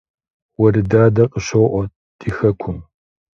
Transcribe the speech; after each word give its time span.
Уэрыдадэ 0.59 1.23
къыщоуэ 1.31 1.83
ди 2.19 2.29
хэкум 2.35 2.77